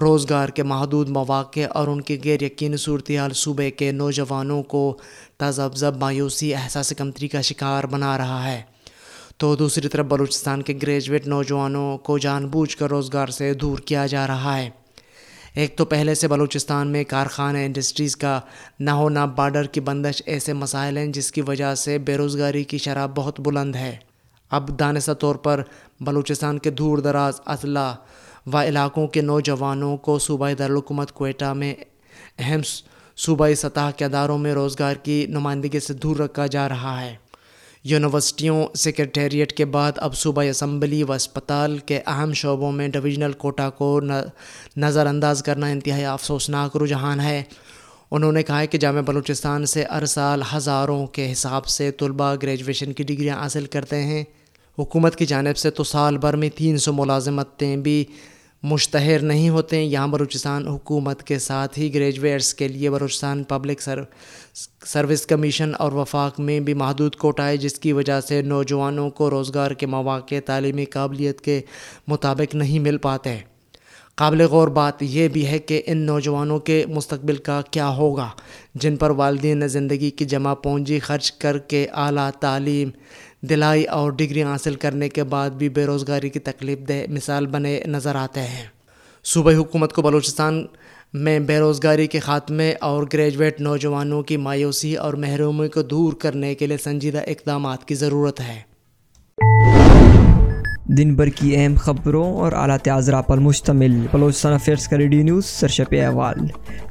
روزگار 0.00 0.48
کے 0.48 0.62
محدود 0.62 1.08
مواقع 1.08 1.66
اور 1.70 1.88
ان 1.88 2.00
کی 2.00 2.18
غیر 2.24 2.42
یقین 2.42 2.76
صورتحال 2.76 3.32
صوبے 3.32 3.70
کے 3.70 3.92
نوجوانوں 3.92 4.62
کو 4.62 4.98
تذب 5.42 5.76
ضب 5.76 5.96
مایوسی، 5.96 6.54
احساس 6.54 6.92
کمتری 6.98 7.28
کا 7.28 7.40
شکار 7.40 7.84
بنا 7.84 8.18
رہا 8.18 8.52
ہے۔ 8.52 8.62
تو 9.36 9.56
دوسری 9.56 9.88
طرف 9.88 10.06
بلوچستان 10.06 10.62
کے 10.62 10.78
گریجویٹ 10.82 11.26
نوجوانوں 11.26 11.98
کو 11.98 12.18
جان 12.18 12.46
بوجھ 12.46 12.76
کر 12.76 12.88
روزگار 12.88 13.26
سے 13.26 13.54
دور 13.54 13.78
کیا 13.78 14.06
جا 14.06 14.26
رہا 14.26 14.58
ہے۔ 14.58 14.70
ایک 15.54 15.76
تو 15.76 15.84
پہلے 15.84 16.14
سے 16.14 16.28
بلوچستان 16.28 16.88
میں 16.88 17.04
کارخانے 17.04 17.66
انڈسٹریز 17.66 18.16
کا 18.16 18.40
نہ 18.80 18.90
ہونا 18.90 19.24
بارڈر 19.24 19.64
کی 19.64 19.80
بندش 19.80 20.22
ایسے 20.26 20.52
مسائل 20.52 20.96
ہیں 20.96 21.06
جس 21.06 21.32
کی 21.32 21.40
وجہ 21.40 21.74
سے 21.74 21.98
بے 21.98 22.16
روزگاری 22.16 22.64
کی 22.64 22.78
شرح 22.78 23.06
بہت 23.06 23.40
بلند 23.40 23.76
ہے۔ 23.76 23.96
اب 24.50 24.78
دانستہ 24.78 25.12
طور 25.12 25.34
پر 25.34 25.62
بلوچستان 26.00 26.58
کے 26.58 26.70
دور 26.70 26.98
دراز 26.98 27.40
اضلاع 27.44 27.92
و 28.52 28.56
علاقوں 28.56 29.06
کے 29.06 29.20
نوجوانوں 29.20 29.96
کو 29.96 30.18
صوبائی 30.18 30.54
دارالحکومت 30.54 31.12
کوئٹہ 31.12 31.52
میں 31.52 31.74
اہم 32.38 32.60
صوبائی 33.16 33.54
سطح 33.54 33.90
کے 33.96 34.04
اداروں 34.04 34.38
میں 34.38 34.54
روزگار 34.54 34.94
کی 34.94 35.26
نمائندگی 35.28 35.80
سے 35.80 35.94
دور 35.94 36.16
رکھا 36.16 36.46
جا 36.46 36.68
رہا 36.68 37.00
ہے۔ 37.00 37.14
یونیورسٹیوں 37.84 38.66
سیکرٹیریٹ 38.74 39.52
کے 39.52 39.64
بعد 39.64 39.92
اب 39.96 40.16
صوبائی 40.16 40.48
اسمبلی 40.48 41.02
و 41.02 41.12
اسپتال 41.12 41.78
کے 41.78 42.00
اہم 42.06 42.32
شعبوں 42.32 42.72
میں 42.72 42.88
ڈویژنل 42.88 43.32
کوٹا 43.32 43.70
کو 43.70 44.00
نظر 44.76 45.06
انداز 45.06 45.42
کرنا 45.42 45.66
انتہائی 45.66 46.04
افسوسناک 46.04 46.76
رجحان 46.76 47.20
ہے۔ 47.20 47.42
انہوں 48.10 48.32
نے 48.32 48.42
کہا 48.42 48.60
ہے 48.60 48.66
کہ 48.66 48.78
جامعہ 48.78 49.02
بلوچستان 49.02 49.66
سے 49.66 49.84
ہر 49.84 50.06
سال 50.06 50.42
ہزاروں 50.56 51.06
کے 51.06 51.32
حساب 51.32 51.66
سے 51.66 51.90
طلباء 51.90 52.34
گریجویشن 52.42 52.92
کی 52.92 53.02
ڈگریاں 53.02 53.36
حاصل 53.36 53.66
کرتے 53.66 54.02
ہیں۔ 54.02 54.24
حکومت 54.78 55.16
کی 55.16 55.26
جانب 55.26 55.56
سے 55.56 55.70
تو 55.70 55.84
سال 55.84 56.18
بھر 56.18 56.36
میں 56.36 56.48
تین 56.54 56.78
سو 56.78 56.92
ملازمتیں 56.92 57.76
بھی 57.76 58.04
مشتہر 58.62 59.18
نہیں 59.18 59.48
ہوتے 59.48 59.76
ہیں 59.76 59.84
یہاں 59.84 60.08
بلوچستان 60.08 60.68
حکومت 60.68 61.22
کے 61.22 61.38
ساتھ 61.38 61.78
ہی 61.78 61.94
گریجویٹس 61.94 62.54
کے 62.54 62.68
لیے 62.68 62.90
بلوچستان 62.90 63.42
پبلک 63.44 63.80
سروس 64.86 65.26
کمیشن 65.26 65.72
اور 65.78 65.92
وفاق 65.92 66.40
میں 66.40 66.60
بھی 66.60 66.74
محدود 66.74 67.16
کوٹا 67.16 67.48
ہے 67.48 67.56
جس 67.56 67.74
کی 67.74 67.92
وجہ 67.92 68.20
سے 68.20 68.42
نوجوانوں 68.42 69.10
کو 69.10 69.30
روزگار 69.30 69.70
کے 69.70 69.86
مواقع، 69.86 70.34
تعلیمی 70.46 70.84
قابلیت 70.84 71.40
کے 71.40 71.60
مطابق 72.08 72.54
نہیں 72.54 72.78
مل 72.78 72.98
پاتے۔ 72.98 73.36
قابل 74.14 74.40
غور 74.40 74.68
بات 74.68 75.02
یہ 75.02 75.28
بھی 75.28 75.46
ہے 75.46 75.58
کہ 75.58 75.82
ان 75.86 75.98
نوجوانوں 75.98 76.58
کے 76.58 76.84
مستقبل 76.88 77.36
کا 77.36 77.60
کیا 77.70 77.88
ہوگا، 77.88 78.28
جن 78.74 78.96
پر 78.96 79.10
والدین 79.10 79.58
نے 79.58 79.68
زندگی 79.68 80.10
کی 80.10 80.24
جمع 80.24 80.54
پونجی 80.54 80.98
خرچ 80.98 81.32
کر 81.32 81.58
کے 81.58 81.86
اعلیٰ 81.92 82.30
تعلیم 82.40 82.90
دلائی 83.48 83.84
اور 83.84 84.12
ڈگری 84.12 84.42
حاصل 84.42 84.74
کرنے 84.74 85.08
کے 85.08 85.24
بعد 85.24 85.50
بھی 85.50 85.68
بے 85.68 85.86
روزگاری 85.86 86.28
کی 86.28 86.38
تکلیف 86.38 86.78
دہ 86.88 86.92
مثال 87.08 87.46
بنے 87.46 87.80
نظر 87.86 88.14
آتے 88.14 88.40
ہیں۔ 88.40 88.64
صوبائی 89.24 89.56
حکومت 89.56 89.92
کو 89.92 90.02
بلوچستان 90.02 90.66
میں 91.14 91.40
بے 91.40 91.58
روزگاری 91.58 92.06
کے 92.06 92.20
خاتمے 92.20 92.74
اور 92.80 93.06
گریجویٹ 93.12 93.60
نوجوانوں 93.60 94.22
کی 94.22 94.36
مایوسی 94.36 94.96
اور 94.96 95.14
محرومی 95.14 95.68
کو 95.68 95.82
دور 95.82 96.12
کرنے 96.12 96.54
کے 96.54 96.66
لیے 96.66 96.76
سنجیدہ 96.76 97.20
اقدامات 97.26 97.84
کی 97.84 97.94
ضرورت 97.94 98.40
ہے۔ 98.40 98.60
دن 100.84 101.14
بھر 101.14 101.26
کی 101.26 101.56
اہم 101.56 101.74
خبروں 101.76 102.36
اور 102.36 102.52
اعلیٰ 102.52 102.78
تعذرہ 102.78 103.22
پر 103.22 103.38
مشتمل۔ 103.38 104.06
بلوچستان 104.12 104.52
افیئرس 104.52 104.88
کا 104.88 104.98
ریڈیو 104.98 105.22
نیوز 105.22 105.46
سرشپ 105.46 105.94
احوال۔ 106.00 106.36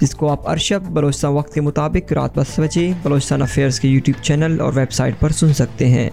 جس 0.02 0.16
کو 0.16 0.32
آپ 0.32 0.50
ارشب 0.50 0.82
بلوچستان 0.84 1.32
وقت 1.32 1.54
کے 1.54 1.62
مطابق 1.62 2.14
رات 2.14 2.36
دس 2.36 2.60
بجے 2.60 2.92
بلوچستان 3.04 3.42
افیئرس 3.42 3.80
کے 3.80 3.88
یوٹیوب 3.88 4.24
چینل 4.24 4.62
اور 4.62 4.74
ویب 4.76 4.92
سائٹ 4.92 5.20
پر 5.20 5.30
سن 5.30 5.54
سکتے 5.54 5.88
ہیں۔ 5.88 6.10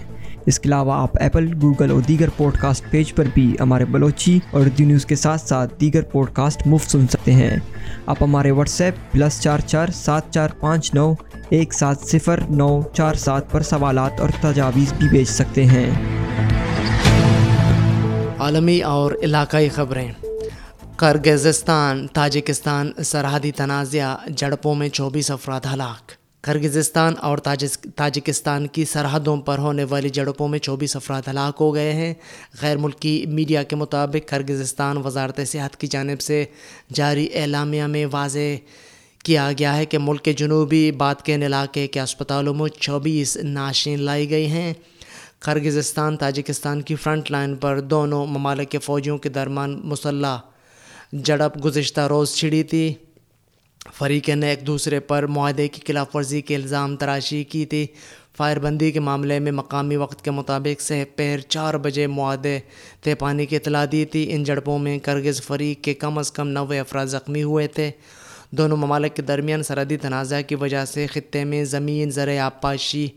اس 0.49 0.61
کے 0.61 0.69
علاوہ 0.69 0.93
آپ 0.93 1.11
ایپل 1.21 1.53
گوگل 1.63 1.91
اور 1.91 2.01
دیگر 2.01 2.29
پوڈ 2.37 2.59
کاسٹ 2.59 2.91
پیج 2.91 3.15
پر 3.15 3.25
بھی 3.35 3.57
ہمارے 3.61 3.85
بلوچی 3.85 4.39
اور 4.51 4.61
اردو 4.61 4.85
نیوز 4.85 5.07
کے 5.07 5.17
ساتھ 5.17 5.41
ساتھ 5.41 5.81
دیگر 5.81 6.03
پوڈ 6.03 6.31
کاسٹ 6.33 6.67
مفت 6.67 6.91
سن 6.91 7.09
سکتے 7.09 7.33
ہیں۔ 7.33 7.57
آپ 8.07 8.23
ہمارے 8.23 8.51
واٹس 8.51 8.81
ایپ 8.81 8.95
پلس 9.13 9.41
چار 9.41 9.59
چار 9.59 9.87
سات 9.87 10.31
چار 10.31 10.49
پانچ 10.61 10.95
نو 10.95 11.15
ایک 11.49 11.75
سات 11.75 12.01
صفر 12.01 12.41
نو 12.51 12.83
چار 12.93 13.15
سات 13.15 13.51
پر 13.51 13.63
سوالات 13.63 14.21
اور 14.21 14.29
تجاویز 14.41 14.93
بھی 14.93 15.09
بھیج 15.09 15.27
سکتے 15.27 15.65
ہیں۔ 15.65 15.91
عالمی 18.39 18.81
اور 18.81 19.13
علاقائی 19.23 19.69
خبریں۔ 19.69 20.13
کرگزستان 20.97 22.07
تاجکستان، 22.13 22.91
سرحدی 23.05 23.53
تنازعہ، 23.53 24.17
جڑپوں 24.37 24.75
میں 24.75 24.89
چوبیس 24.89 25.31
افراد 25.31 25.61
ہلاک۔ 25.75 26.18
کرگزستان 26.49 27.15
اور 27.19 27.39
تاجکستان 27.97 28.67
کی 28.67 28.85
سرحدوں 28.85 29.37
پر 29.37 29.59
ہونے 29.59 29.85
والی 29.85 30.09
جڑپوں 30.09 30.49
میں 30.49 30.59
چوبیس 30.59 30.97
افراد 30.97 31.23
ہلاک 31.31 31.57
ہو 31.61 31.75
گئے 31.75 31.93
ہیں۔ 31.93 32.15
غیر 32.63 32.77
ملکی 32.77 33.25
میڈیا 33.29 33.63
کے 33.63 33.77
مطابق 33.77 34.29
کرگزستان 34.29 34.97
وزارت 34.97 35.41
صحت 35.47 35.77
کی 35.77 35.87
جانب 35.87 36.21
سے 36.21 36.45
جاری 36.95 37.29
اعلامیہ 37.35 37.83
میں 37.83 38.07
واضح 38.13 38.57
کیا 39.25 39.51
گیا 39.59 39.77
ہے 39.77 39.85
کہ 39.85 39.99
ملک 39.99 40.23
کے 40.23 40.33
جنوبی 40.33 40.93
بادکین 40.93 41.43
علاقے 41.43 41.87
کے 41.87 42.01
اسپتالوں 42.01 42.55
میں 42.55 42.69
چوبیس 42.69 43.37
ناشین 43.37 44.03
لائی 44.03 44.31
گئی 44.31 44.47
ہیں۔ 44.47 44.73
کرگزستان 45.41 46.17
تاجکستان 46.17 46.83
کی 46.83 46.95
فرنٹ 46.95 47.31
لائن 47.31 47.57
پر 47.57 47.81
دونوں 47.81 48.27
ممالک 48.27 48.71
کے 48.71 48.79
فوجیوں 48.79 49.19
کے 49.19 49.29
درمیان 49.29 49.81
مسلح۔ 49.85 50.37
جڑپ 51.13 51.65
گزشتہ 51.65 52.01
روز 52.01 52.35
چھڑی 52.35 52.63
تھی۔ 52.63 52.95
فریقین 53.95 54.39
نے 54.39 54.49
ایک 54.49 54.67
دوسرے 54.67 55.01
پر 55.01 55.27
معاہدے 55.27 55.69
کی 55.69 55.81
خلاف 55.87 56.17
ورزی 56.17 56.41
کے 56.41 56.57
الزام 56.57 56.97
تراشی 56.97 57.45
کی 57.45 57.67
تھی۔ 57.67 57.87
فائر 58.37 58.59
بندی 58.59 58.93
کے 58.93 59.01
معاملے 59.01 59.39
میں 59.39 59.53
مقامی 59.53 59.97
وقت 59.97 60.25
کے 60.25 60.31
مطابق 60.31 60.81
سے 60.81 61.05
پیر 61.17 61.39
چار 61.39 61.75
بجے 61.75 62.07
معاہدے 62.07 62.59
طے 63.03 63.15
پانی 63.15 63.47
کی 63.47 63.57
اطلاع 63.57 63.85
دی 63.93 64.05
تھی۔ 64.05 64.27
ان 64.31 64.45
جڑپوں 64.45 64.79
میں 64.79 64.99
کرگز 64.99 65.43
فریق 65.43 65.85
کے 65.85 65.95
کم 65.95 66.19
از 66.19 66.33
کم 66.33 66.49
نوے 66.49 66.79
افراد 66.79 67.07
زخمی 67.07 67.43
ہوئے 67.43 67.67
تھے۔ 67.67 67.91
دونوں 68.51 68.77
ممالک 68.77 69.17
کے 69.17 69.23
درمیان 69.23 69.63
سرحدی 69.63 69.97
تنازع 69.97 70.41
کی 70.41 70.55
وجہ 70.55 70.85
سے 70.85 71.07
خطے 71.07 71.45
میں 71.45 71.65
زمین 71.65 72.11
زرع 72.11 72.39
آبپاشی 72.41 73.09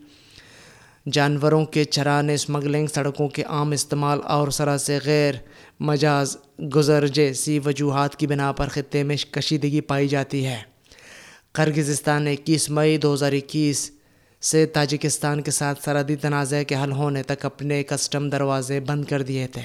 جانوروں 1.11 1.65
کے 1.65 1.83
چرانے 1.83 2.33
اسمگلنگ 2.33 2.87
سڑکوں 2.87 3.27
کے 3.27 3.43
عام 3.43 3.71
استعمال 3.71 4.19
اور 4.23 4.47
سرح 4.47 4.77
سے 4.77 4.99
غیر 5.05 5.33
مجاز 5.79 6.37
گزر 6.75 7.07
جیسی 7.07 7.59
وجوہات 7.65 8.15
کی 8.15 8.27
بنا 8.27 8.51
پر 8.51 8.67
خطے 8.67 9.03
میں 9.03 9.15
کشیدگی 9.31 9.81
پائی 9.81 10.07
جاتی 10.07 10.45
ہے۔ 10.45 10.61
کرگزستان 11.53 12.23
نے 12.23 12.33
اکیس 12.33 12.69
مئی 12.69 12.97
دو 12.97 13.13
ہزار 13.13 13.31
اکیس 13.31 13.91
سے 14.41 14.65
تاجکستان 14.65 15.41
کے 15.41 15.51
ساتھ 15.51 15.83
سرحدی 15.83 16.15
تنازع 16.15 16.63
کے 16.63 16.75
حل 16.83 16.91
ہونے 16.91 17.23
تک 17.23 17.45
اپنے 17.45 17.83
کسٹم 17.83 18.29
دروازے 18.29 18.79
بند 18.79 19.05
کر 19.05 19.21
دیے 19.21 19.47
تھے۔ 19.47 19.61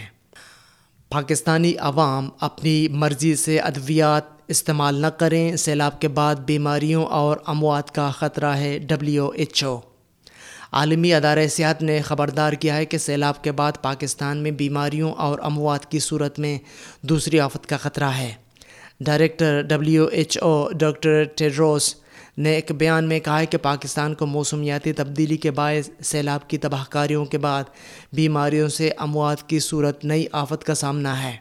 پاکستانی 1.09 1.75
عوام 1.79 2.29
اپنی 2.41 2.89
مرضی 2.89 3.37
سے 3.37 3.59
ادویات 3.59 4.23
استعمال 4.49 4.95
نہ 4.95 5.07
کریں، 5.07 5.57
سیلاب 5.57 6.01
کے 6.01 6.09
بعد 6.09 6.35
بیماریوں 6.35 7.07
اور 7.07 7.37
اموات 7.47 7.95
کا 7.95 8.11
خطرہ 8.11 8.57
ہے۔ 8.57 8.79
ڈبلیو 8.79 9.29
ایچ 9.29 9.65
او 9.65 9.81
عالمی 10.73 11.15
ادارہ 11.15 11.47
صحت 11.47 11.83
نے 11.83 12.01
خبردار 12.03 12.53
کیا 12.53 12.77
ہے 12.77 12.85
کہ 12.85 12.99
سیلاب 12.99 13.45
کے 13.45 13.53
بعد 13.53 13.73
پاکستان 13.83 14.37
میں 14.37 14.51
بیماریوں 14.51 15.13
اور 15.13 15.39
اموات 15.43 15.91
کی 15.91 15.99
صورت 15.99 16.39
میں 16.39 16.59
دوسری 17.03 17.41
آفت 17.41 17.67
کا 17.67 17.77
خطرہ 17.77 18.05
ہے۔ 18.05 18.33
Director 19.01 19.63
W 19.63 20.07
H 20.07 20.39
O 20.43 20.69
doctor 20.73 21.25
Tedros 21.25 21.95
نے 22.39 22.55
ایک 22.55 22.73
بیان 22.73 23.09
میں 23.09 23.21
کہا 23.21 23.41
ہے 23.41 23.47
کہ 23.47 23.59
پاکستان 23.59 24.15
کو 24.15 24.27
موسمیاتی 24.27 24.93
تبدیلی 24.93 25.37
کے 25.37 25.51
باعث 25.51 25.91
سیلاب 26.03 26.49
کی 26.49 26.59
تباہ 26.59 26.85
کاریوں 26.91 27.25
کے 27.25 27.39
بعد 27.39 27.65
بیماریوں 28.13 28.69
سے 28.69 28.91
اموات 28.99 29.49
کی 29.49 29.59
صورت 29.59 30.05
نئی 30.05 30.27
آفت 30.33 30.65
کا 30.65 30.75
سامنا 30.75 31.23
ہے۔ 31.23 31.37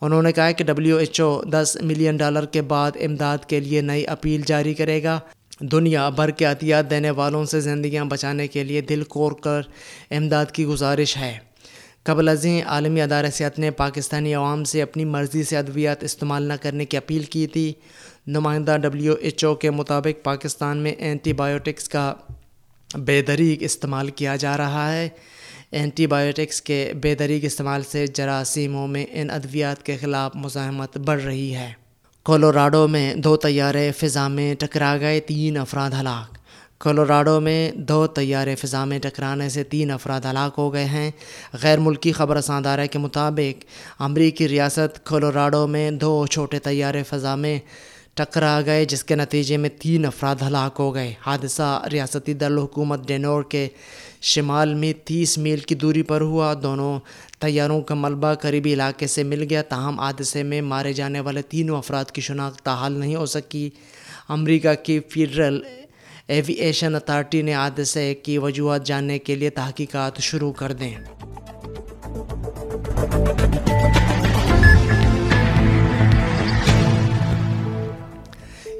انہوں 0.00 0.22
نے 0.22 0.32
کہا 0.32 0.50
کہ 0.50 0.64
ڈبلیو 0.64 0.96
ایچ 0.96 1.20
او 1.20 1.42
دس 1.44 1.76
ملین 1.80 2.16
ڈالر 2.16 2.46
کے 2.46 2.62
بعد 2.62 2.90
امداد 2.94 3.38
کے 3.46 3.60
لیے 3.60 3.80
نئی 3.80 4.06
اپیل 4.06 4.42
جاری 4.46 4.74
کرے 4.74 5.02
گا۔ 5.02 5.20
دنیا 5.62 6.08
بھر 6.08 6.30
کے 6.30 6.44
عطیات 6.44 6.90
دینے 6.90 7.10
والوں 7.10 7.44
سے 7.44 7.60
زندگیاں 7.60 8.04
بچانے 8.04 8.46
کے 8.46 8.64
لیے 8.64 8.80
دل 8.80 9.02
کور 9.02 9.32
کر 9.32 9.60
امداد 10.10 10.46
کی 10.52 10.66
گزارش 10.66 11.16
ہے۔ 11.16 11.38
قبل 12.04 12.28
ازیں 12.28 12.62
عالمی 12.62 13.00
ادارہ 13.00 13.26
صحت 13.34 13.58
نے 13.58 13.70
پاکستانی 13.70 14.34
عوام 14.34 14.64
سے 14.64 14.82
اپنی 14.82 15.04
مرضی 15.04 15.44
سے 15.44 15.56
ادویات 15.56 16.04
استعمال 16.04 16.42
نہ 16.42 16.52
کرنے 16.62 16.84
کی 16.84 16.96
اپیل 16.96 17.22
کی 17.22 17.46
تھی۔ 17.46 17.72
نمائندہ 18.26 18.76
ڈبلیو 18.76 19.14
ایچ 19.20 19.44
او 19.44 19.54
کے 19.54 19.70
مطابق 19.70 20.24
پاکستان 20.24 20.78
میں 20.78 20.92
اینٹی 20.92 21.32
بایوٹکس 21.32 21.88
کا 21.88 22.14
بے 22.94 23.22
دریغ 23.22 23.64
استعمال 23.64 24.08
کیا 24.08 24.36
جا 24.36 24.56
رہا 24.56 24.96
ہے۔ 24.96 25.08
اینٹی 25.70 26.06
بایوٹکس 26.06 26.62
کے 26.62 26.92
بے 27.02 27.14
دریغ 27.14 27.46
استعمال 27.46 27.82
سے 27.82 28.06
جراثیموں 28.06 28.88
میں 28.88 29.06
ان 29.10 29.30
ادویات 29.30 29.82
کے 29.82 29.96
خلاف 29.96 30.32
مزاحمت 30.34 30.98
بڑھ 30.98 31.22
رہی 31.22 31.54
ہے۔ 31.54 31.81
کولوراڈو 32.24 32.88
میں 32.88 33.14
دو 33.14 33.36
طیارے 33.36 33.92
فضا 33.92 34.28
میں 34.28 34.54
ٹکرا 34.54 34.96
گئے، 35.00 35.20
تین 35.20 35.56
افراد 35.56 35.90
ہلاک۔ 36.00 36.38
کولوراڈو 36.80 37.40
میں 37.40 37.70
دو 37.70 38.06
طیارے 38.06 38.54
فضا 38.54 38.84
میں 38.84 38.98
ٹکرانے 38.98 39.48
سے 39.48 39.64
تین 39.64 39.90
افراد 39.90 40.20
ہلاک 40.30 40.54
ہو 40.58 40.72
گئے 40.72 40.84
ہیں۔ 40.84 41.10
غیر 41.62 41.78
ملکی 41.78 42.12
خبر 42.12 42.36
ادارہ 42.48 42.86
کے 42.86 42.98
مطابق 42.98 43.64
امریکی 43.98 44.48
ریاست 44.48 45.04
کولوراڈو 45.04 45.66
میں 45.66 45.90
دو 45.90 46.26
چھوٹے 46.26 46.58
طیارے 46.58 47.02
فضا 47.02 47.34
میں 47.34 47.58
ٹکرا 48.14 48.60
گئے، 48.66 48.84
جس 48.84 49.04
کے 49.04 49.14
نتیجے 49.14 49.56
میں 49.56 49.70
تین 49.78 50.04
افراد 50.04 50.36
ہلاک 50.46 50.76
ہو 50.78 50.94
گئے۔ 50.94 51.14
حادثہ 51.26 51.84
ریاستی 51.92 52.34
دارالحکومت 52.34 53.08
ڈینور 53.08 53.42
کے 53.42 53.68
شمال 54.22 54.74
میں 54.74 54.92
تیس 55.06 55.38
میل 55.38 55.58
کی 55.58 55.74
دوری 55.74 56.02
پر 56.02 56.20
ہوا۔ 56.20 56.54
دونوں 56.62 57.00
طیاروں 57.40 57.80
کا 57.80 57.94
ملبہ 57.94 58.34
قریبی 58.34 58.72
علاقے 58.72 59.06
سے 59.06 59.22
مل 59.22 59.46
گیا۔ 59.50 59.62
تاہم، 59.62 60.00
حادثے 60.00 60.42
میں 60.42 60.62
مارے 60.62 60.92
جانے 60.92 61.20
والے 61.20 61.42
تینوں 61.42 61.78
افراد 61.78 62.04
کی 62.04 62.20
شناخت 62.20 62.62
تاحال 62.62 62.92
نہیں 62.92 63.14
ہو 63.14 63.26
سکی۔ 63.26 63.70
امریکہ 64.28 64.74
کی 64.74 65.00
فیڈرل 65.08 65.60
ایوییشن 66.28 66.94
اتھارٹی 66.94 67.42
نے 67.42 67.54
حادثے 67.54 68.14
کی 68.14 68.38
وجوہات 68.38 68.86
جاننے 68.86 69.18
کے 69.18 69.34
لیے 69.34 69.50
تحقیقات 69.50 70.20
شروع 70.20 70.52
کر 70.52 70.72
دیں۔ 70.72 70.94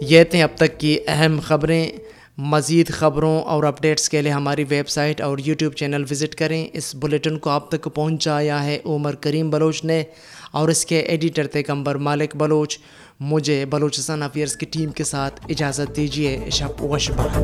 یہ 0.00 0.24
تھیں 0.24 0.42
اب 0.42 0.56
تک 0.56 0.80
کی 0.80 0.98
اہم 1.06 1.38
خبریں۔ 1.42 1.90
مزید 2.38 2.90
خبروں 2.90 3.42
اور 3.42 3.64
اپڈیٹس 3.64 4.08
کے 4.08 4.22
لیے 4.22 4.32
ہماری 4.32 4.64
ویب 4.68 4.88
سائٹ 4.88 5.20
اور 5.20 5.38
یوٹیوب 5.44 5.72
چینل 5.72 6.04
وزٹ 6.10 6.34
کریں۔ 6.34 6.68
اس 6.72 6.94
بلیٹن 6.94 7.38
کو 7.38 7.50
آپ 7.50 7.70
تک 7.70 7.88
پہنچایا 7.94 8.64
ہے 8.64 8.78
عمر 8.84 9.14
کریم 9.14 9.50
بلوچ 9.50 9.84
نے 9.84 10.02
اور 10.52 10.68
اس 10.68 10.86
کے 10.86 10.98
ایڈیٹر 10.98 11.46
تیکمبر 11.46 11.94
مالک 11.94 12.36
بلوچ۔ 12.36 12.78
مجھے 13.20 13.64
بلوچستان 13.64 14.22
افیئرس 14.22 14.56
کی 14.56 14.66
ٹیم 14.66 14.90
کے 14.90 15.04
ساتھ 15.04 15.40
اجازت 15.48 15.96
دیجیے 15.96 16.40
شب 16.50 16.82
وشبات 16.84 17.36